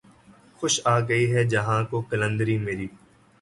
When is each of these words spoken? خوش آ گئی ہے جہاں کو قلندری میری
خوش 0.57 0.73
آ 0.85 0.95
گئی 1.09 1.25
ہے 1.33 1.43
جہاں 1.51 1.81
کو 1.89 2.01
قلندری 2.09 2.57
میری 2.57 2.87